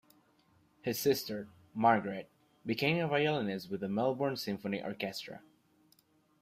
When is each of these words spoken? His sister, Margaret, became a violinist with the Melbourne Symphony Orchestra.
His 0.81 0.97
sister, 0.97 1.47
Margaret, 1.75 2.27
became 2.65 2.97
a 2.97 3.07
violinist 3.07 3.69
with 3.69 3.81
the 3.81 3.87
Melbourne 3.87 4.35
Symphony 4.35 4.81
Orchestra. 4.81 5.43